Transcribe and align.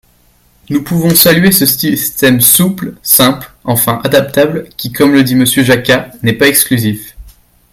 Nous 0.71 0.83
pouvons 0.83 1.13
saluer 1.13 1.51
ce 1.51 1.67
système 1.67 2.41
souple, 2.41 2.95
simple 3.03 3.51
enfin, 3.63 4.01
adaptable, 4.03 4.67
qui, 4.75 4.91
comme 4.91 5.13
le 5.13 5.21
dit 5.23 5.35
Monsieur 5.35 5.61
Jacquat, 5.63 6.07
n’est 6.23 6.33
pas 6.33 6.47
exclusif. 6.47 7.15